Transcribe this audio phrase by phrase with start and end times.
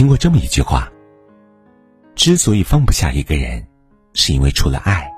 [0.00, 0.90] 听过这么一句话：
[2.14, 3.62] 之所以放不下一个人，
[4.14, 5.12] 是因为除了爱，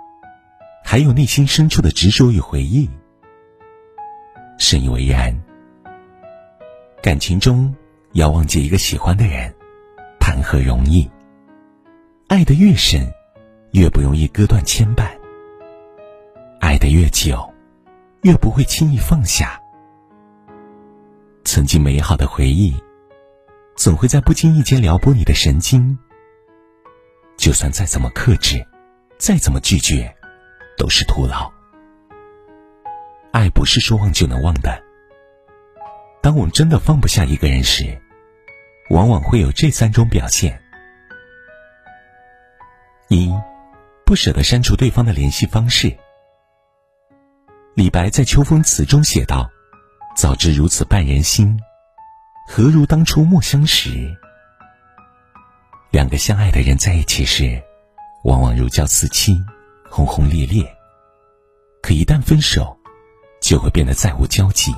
[0.84, 2.90] 还有内心深处的执着与回忆。
[4.58, 5.32] 深以为然。
[7.00, 7.72] 感情中
[8.14, 9.54] 要忘记一个喜欢的人，
[10.18, 11.08] 谈何容易？
[12.26, 13.08] 爱的越深，
[13.74, 15.04] 越不容易割断牵绊；
[16.58, 17.48] 爱的越久，
[18.22, 19.62] 越不会轻易放下。
[21.44, 22.74] 曾经美好的回忆，
[23.76, 25.98] 总会在不经意间撩拨你的神经。
[27.36, 28.64] 就算再怎么克制，
[29.18, 30.14] 再怎么拒绝，
[30.76, 31.50] 都是徒劳。
[33.32, 34.82] 爱不是说忘就能忘的。
[36.20, 38.00] 当我们真的放不下一个人时，
[38.90, 40.62] 往往会有这三种表现：
[43.08, 43.32] 一，
[44.04, 45.96] 不舍得删除对方的联系方式。
[47.74, 49.50] 李白在《秋风词》中写道
[50.14, 51.58] ：“早知如此绊人心，
[52.46, 54.16] 何如当初莫相识。”
[55.90, 57.62] 两个相爱的人在一起时，
[58.24, 59.36] 往往如胶似漆，
[59.90, 60.64] 轰轰烈烈；
[61.82, 62.76] 可一旦分手，
[63.40, 64.74] 就会变得再无交集。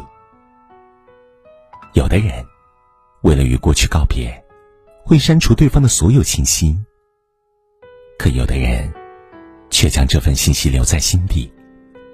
[1.92, 2.44] 有的人
[3.22, 4.44] 为了与过去告别，
[5.04, 6.74] 会删除对方的所有信息；
[8.18, 8.92] 可有的人
[9.70, 11.52] 却将这份信息留在心底，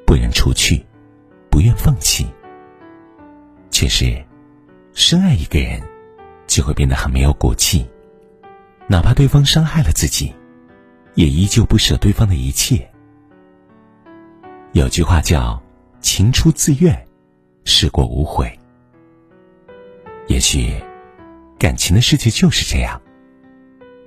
[0.06, 0.84] 不忍除去，
[1.51, 2.27] 不愿放弃。
[3.71, 4.23] 确实，
[4.95, 5.81] 深爱一个人，
[6.47, 7.89] 就会变得很没有骨气，
[8.87, 10.35] 哪怕对方伤害了自己，
[11.15, 12.89] 也依旧不舍对方的一切。
[14.73, 15.61] 有句话叫。
[16.03, 17.07] 情出自愿，
[17.65, 18.59] 事过无悔。
[20.29, 20.75] 也许，
[21.59, 22.99] 感情的世界就是这样，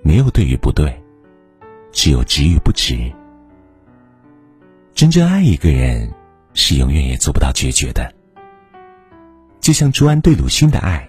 [0.01, 0.91] 没有对与不对，
[1.91, 3.13] 只有值与不值。
[4.95, 6.11] 真正爱一个人，
[6.55, 8.11] 是永远也做不到决绝的。
[9.63, 11.07] 就像朱安对鲁迅的爱，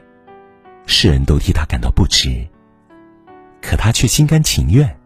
[0.86, 2.46] 世人都替他感到不值，
[3.60, 4.96] 可他却心甘情愿，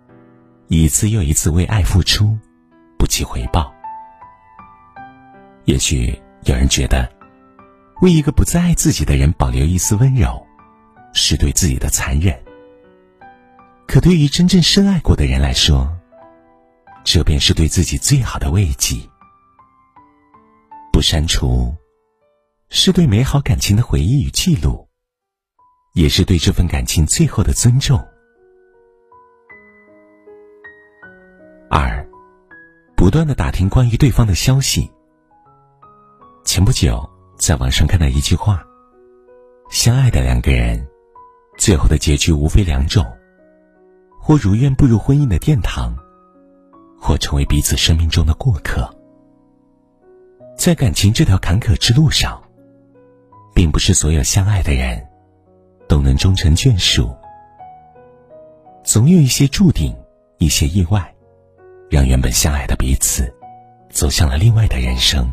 [0.66, 2.36] 一次又一次为爱付出，
[2.98, 3.72] 不计回报。
[5.64, 6.14] 也许
[6.44, 7.10] 有人觉得，
[8.02, 10.46] 为一个不再爱自己的人保留一丝温柔，
[11.14, 12.38] 是对自己的残忍。
[13.86, 15.90] 可对于真正深爱过的人来说，
[17.02, 18.94] 这便是对自己最好的慰藉。
[20.92, 21.74] 不删除，
[22.70, 24.88] 是对美好感情的回忆与记录，
[25.94, 27.98] 也是对这份感情最后的尊重。
[31.70, 32.06] 二，
[32.94, 34.90] 不断的打听关于对方的消息。
[36.44, 37.08] 前不久，
[37.38, 38.62] 在网上看到一句话
[39.70, 40.86] ：“相爱的两个人，
[41.56, 43.04] 最后的结局无非两种，
[44.20, 45.96] 或如愿步入婚姻的殿堂，
[47.00, 48.94] 或成为彼此生命中的过客。”
[50.58, 52.42] 在感情这条坎坷之路上，
[53.58, 55.04] 并不是所有相爱的人
[55.88, 57.12] 都能终成眷属，
[58.84, 59.92] 总有一些注定，
[60.38, 61.12] 一些意外，
[61.90, 63.34] 让原本相爱的彼此，
[63.90, 65.28] 走向了另外的人生。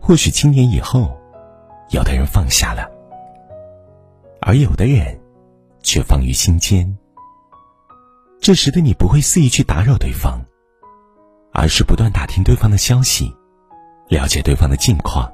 [0.00, 1.16] 或许青年以后，
[1.90, 2.90] 有的人放下了，
[4.40, 5.16] 而有的人
[5.84, 6.98] 却放于心间。
[8.40, 10.44] 这时的你不会肆意去打扰对方，
[11.52, 13.32] 而是不断打听对方的消息，
[14.08, 15.32] 了解对方的近况。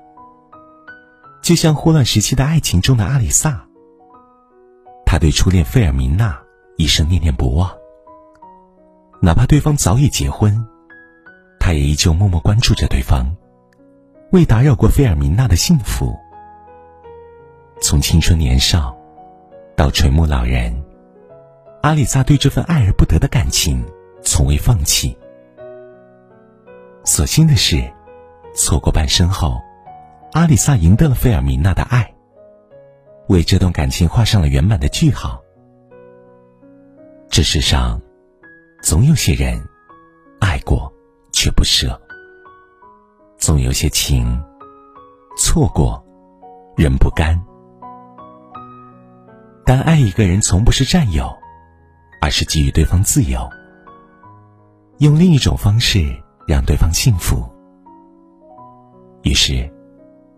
[1.46, 3.64] 就像霍乱时期的爱情中的阿里萨，
[5.04, 6.36] 他对初恋费尔明娜
[6.76, 7.70] 一生念念不忘，
[9.22, 10.66] 哪怕对方早已结婚，
[11.60, 13.24] 他也依旧默默关注着对方。
[14.32, 16.18] 未打扰过费尔明娜的幸福。
[17.80, 18.92] 从青春年少
[19.76, 20.74] 到垂暮老人，
[21.80, 23.86] 阿里萨对这份爱而不得的感情
[24.20, 25.16] 从未放弃。
[27.04, 27.88] 所幸的是，
[28.52, 29.62] 错过半生后，
[30.32, 32.14] 阿里萨赢得了费尔米娜的爱，
[33.28, 35.42] 为这段感情画上了圆满的句号。
[37.28, 38.00] 这世上，
[38.82, 39.62] 总有些人
[40.40, 40.92] 爱过
[41.32, 42.00] 却不舍。
[43.38, 44.42] 总有些情，
[45.38, 46.04] 错过，
[46.76, 47.38] 人不甘。
[49.64, 51.30] 但爱一个人，从不是占有，
[52.20, 53.48] 而是给予对方自由，
[54.98, 56.00] 用另一种方式
[56.46, 57.44] 让对方幸福。
[59.22, 59.70] 于是，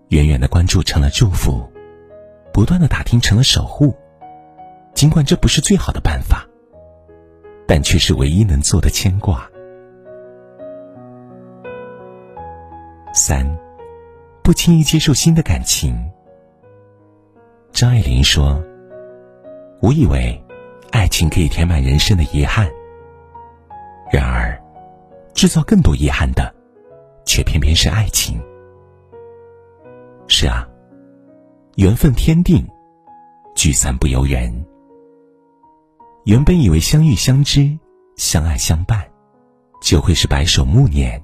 [0.09, 1.71] 远远的关注成了祝福，
[2.53, 3.95] 不断的打听成了守护。
[4.95, 6.47] 尽管这不是最好的办法，
[7.67, 9.49] 但却是唯一能做的牵挂。
[13.13, 13.47] 三，
[14.43, 15.95] 不轻易接受新的感情。
[17.71, 18.61] 张爱玲说
[19.81, 20.43] ：“我以为
[20.91, 22.69] 爱情可以填满人生的遗憾，
[24.11, 24.61] 然而
[25.35, 26.53] 制造更多遗憾的，
[27.25, 28.41] 却偏偏是爱情。”
[30.41, 30.65] 是啊，
[31.75, 32.65] 缘分天定，
[33.57, 34.55] 聚散不由人。
[36.27, 37.77] 原本以为相遇相知、
[38.15, 39.05] 相爱相伴，
[39.83, 41.21] 就会是白首暮年。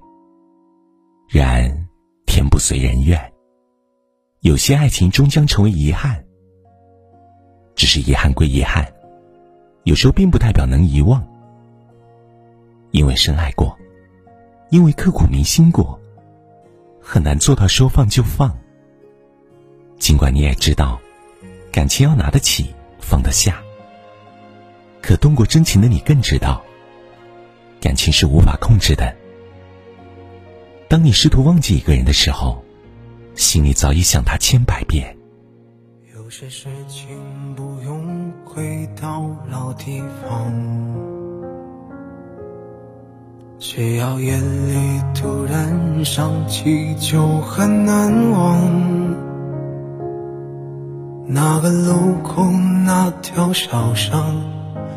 [1.28, 1.70] 然
[2.26, 3.32] 天不遂人愿，
[4.40, 6.20] 有些爱情终将成为遗憾。
[7.76, 8.84] 只是遗憾归遗憾，
[9.84, 11.25] 有时候并不代表能遗忘。
[12.90, 13.78] 因为深爱过，
[14.70, 15.96] 因为刻骨铭心过，
[17.00, 18.52] 很难做到说放就放。
[19.99, 21.00] 尽管你也知道，
[21.73, 23.61] 感情要拿得起，放得下。
[25.00, 26.62] 可动过真情的你更知道，
[27.81, 29.14] 感情是无法控制的。
[30.88, 32.62] 当你试图忘记一个人的时候，
[33.35, 35.17] 心里早已想他千百遍。
[36.14, 37.06] 有些事情
[37.55, 40.52] 不用回到老地方，
[43.58, 49.04] 只要夜里突然想起，就很难忘。
[51.26, 52.44] 那个路口，
[52.85, 54.37] 那条小巷，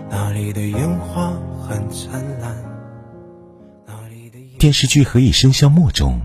[0.09, 1.31] 那里的烟花
[1.62, 2.53] 很灿烂。
[3.85, 6.19] 那里的电视剧《何以笙箫默》中，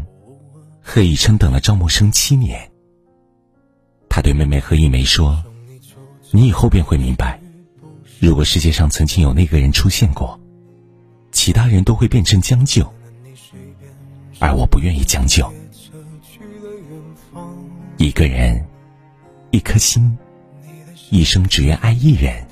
[0.82, 2.69] 何以琛等了赵默笙七年。
[4.08, 5.40] 他对妹妹何以玫说
[6.32, 7.40] ：“你以后便会明白，
[8.19, 10.38] 如果世界上曾经有那个人出现过，
[11.31, 12.93] 其他人都会变成将就，
[14.40, 15.49] 而我不愿意将就。
[17.99, 18.62] 一个人。”
[19.52, 20.16] 一颗心，
[21.10, 22.46] 一生只愿爱一人。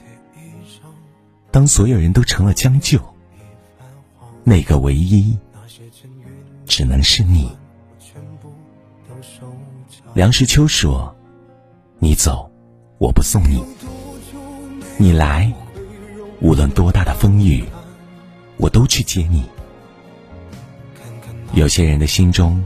[1.50, 3.00] 当所有人都成了将就，
[4.44, 5.34] 那个唯一，
[6.66, 7.50] 只能是你。
[10.12, 11.16] 梁实秋说
[11.98, 12.50] ：“你走，
[12.98, 13.64] 我不送你；
[14.98, 15.50] 你来，
[16.42, 17.64] 无论多大的风雨，
[18.58, 19.48] 我都去接你。”
[21.54, 22.62] 有些人的心中，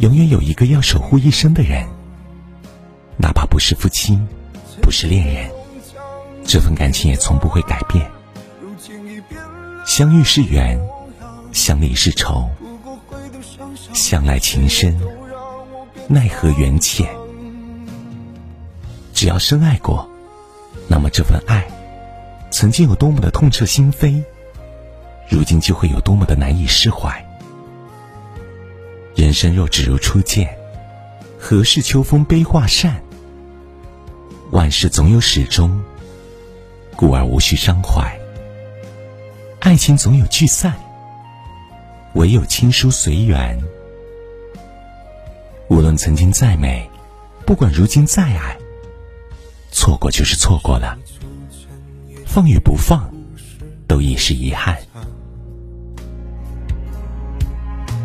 [0.00, 1.88] 永远有一个要守护一生的人。
[3.20, 4.18] 哪怕不是夫妻，
[4.80, 5.50] 不是恋人，
[6.42, 8.10] 这份感情也从不会改变。
[9.86, 10.80] 相遇是缘，
[11.52, 12.48] 相离是愁，
[13.92, 14.98] 相爱情深，
[16.08, 17.06] 奈何缘浅。
[19.12, 20.08] 只要深爱过，
[20.88, 21.68] 那么这份爱，
[22.50, 24.24] 曾经有多么的痛彻心扉，
[25.28, 27.22] 如今就会有多么的难以释怀。
[29.14, 30.56] 人生若只如初见，
[31.38, 33.02] 何事秋风悲画扇？
[34.50, 35.80] 万事总有始终，
[36.96, 38.18] 故而无需伤怀。
[39.60, 40.74] 爱情总有聚散，
[42.14, 43.56] 唯有亲疏随缘。
[45.68, 46.84] 无论曾经再美，
[47.46, 48.56] 不管如今再爱，
[49.70, 50.98] 错过就是错过了。
[52.26, 53.08] 放与不放，
[53.86, 54.76] 都已是遗憾。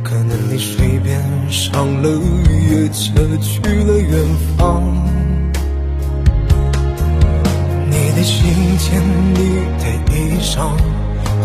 [0.04, 1.20] 可能你水边
[1.50, 2.10] 上了
[2.70, 5.25] 月，也车去了远方。
[8.26, 9.00] 你的信件、
[9.36, 9.38] 你
[9.78, 10.76] 的衣裳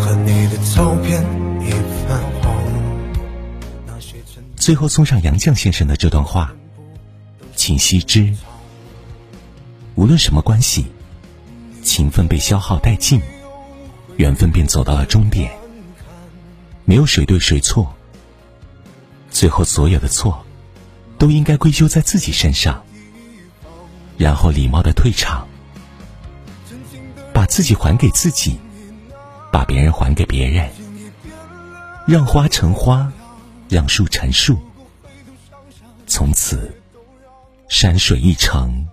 [0.01, 1.23] 和你的照片
[1.61, 1.71] 已
[2.09, 2.57] 泛黄。
[4.57, 6.55] 最后送上杨绛先生的这段话，
[7.55, 8.35] 请惜之。
[9.95, 10.87] 无论什么关系，
[11.83, 13.21] 情分被消耗殆尽，
[14.17, 15.53] 缘分便走到了终点。
[16.87, 17.95] 没有谁对谁错，
[19.31, 20.43] 最后所有的错，
[21.19, 22.83] 都应该归咎在自己身上，
[24.17, 25.47] 然后礼貌的退场。
[27.51, 28.59] 自己还给自己，
[29.51, 30.71] 把别人还给别人，
[32.07, 33.13] 让花成花，
[33.69, 34.57] 让树成树。
[36.07, 36.73] 从此，
[37.69, 38.87] 山水一程，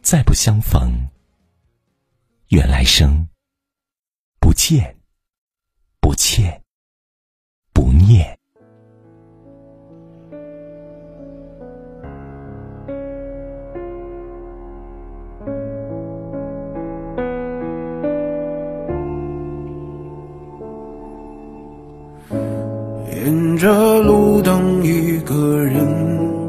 [0.00, 0.92] 再不相逢。
[2.50, 3.26] 愿来生，
[4.38, 4.96] 不见，
[6.00, 6.62] 不欠，
[23.16, 25.80] 沿着路灯，一个人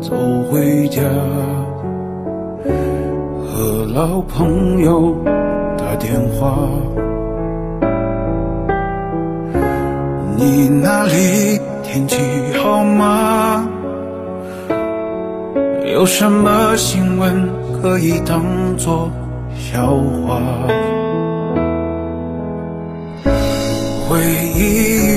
[0.02, 0.14] 走
[0.52, 1.02] 回家，
[3.46, 5.16] 和老朋友
[5.78, 6.58] 打电话。
[10.36, 12.18] 你那里天气
[12.62, 13.66] 好吗？
[15.86, 17.50] 有什么新闻
[17.82, 18.44] 可以当
[18.76, 19.10] 作
[19.56, 19.88] 笑
[20.28, 20.42] 话？
[24.10, 24.20] 回
[24.56, 25.17] 忆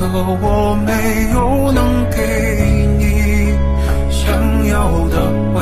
[0.00, 2.16] 可我没有能给
[2.96, 3.52] 你
[4.10, 5.16] 想要的
[5.52, 5.60] 回